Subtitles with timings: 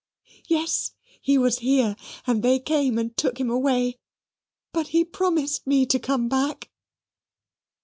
[0.47, 1.95] Yes, he was here:
[2.25, 3.99] and they came and took him away,
[4.73, 6.71] but he promised me to come back."